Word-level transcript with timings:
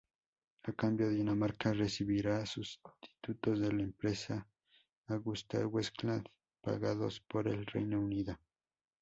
A 0.63 0.71
cambio, 0.81 1.09
Dinamarca 1.11 1.73
recibirá 1.73 2.43
sustitutos 2.47 3.59
de 3.59 3.71
la 3.71 3.83
empresa 3.83 4.47
AgustaWestland, 5.05 6.27
pagados 6.59 7.19
por 7.21 7.47
el 7.47 7.63
Reino 7.67 7.99
Unido. 8.01 8.35